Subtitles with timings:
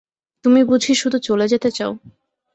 [0.45, 1.91] তুমি বুঝি শুধু চলে যেতে চাও?